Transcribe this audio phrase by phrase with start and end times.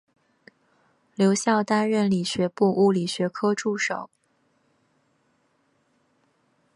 [1.13, 4.09] 留校担任理学部物理学科助手。